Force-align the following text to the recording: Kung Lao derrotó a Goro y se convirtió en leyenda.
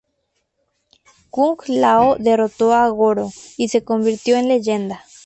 Kung 1.33 1.57
Lao 1.81 2.05
derrotó 2.17 2.71
a 2.73 2.89
Goro 2.89 3.29
y 3.55 3.67
se 3.69 3.83
convirtió 3.83 4.35
en 4.35 4.47
leyenda. 4.47 5.05